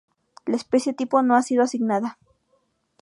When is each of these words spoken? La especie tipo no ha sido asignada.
La 0.47 0.55
especie 0.55 0.93
tipo 0.95 1.21
no 1.21 1.35
ha 1.35 1.43
sido 1.43 1.61
asignada. 1.61 2.17